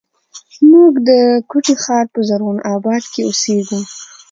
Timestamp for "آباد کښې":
2.75-3.21